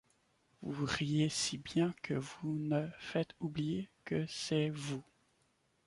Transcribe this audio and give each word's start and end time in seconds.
Vous 0.63 0.87
riez 0.87 1.29
si 1.29 1.59
bien 1.59 1.93
que 2.01 2.15
vous 2.15 2.49
me 2.53 2.89
faites 2.97 3.35
oublier 3.39 3.87
que 4.03 4.25
c'est 4.27 4.69
vous. 4.69 5.03